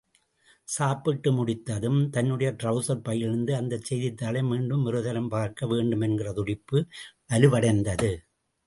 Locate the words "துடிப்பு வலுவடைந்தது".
6.33-8.11